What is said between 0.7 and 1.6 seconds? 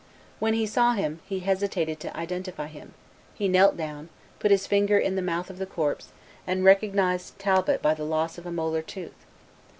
him, he